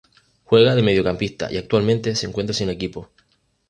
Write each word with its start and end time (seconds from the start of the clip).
Juega 0.45 0.73
de 0.73 0.81
mediocampista 0.81 1.51
y 1.53 1.57
actualmente 1.57 2.15
se 2.15 2.25
encuentra 2.25 2.55
sin 2.55 2.71
equipo. 2.71 3.11